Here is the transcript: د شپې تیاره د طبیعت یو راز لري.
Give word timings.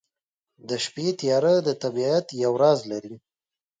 د 0.67 0.69
شپې 0.85 1.07
تیاره 1.19 1.53
د 1.67 1.69
طبیعت 1.83 2.27
یو 2.43 2.53
راز 2.61 2.79
لري. 2.91 3.15